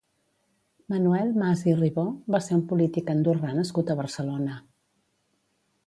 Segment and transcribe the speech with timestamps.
[0.93, 2.05] Manuel Mas i Ribó
[2.37, 4.61] va ser un polític andorrà nascut a Barcelona.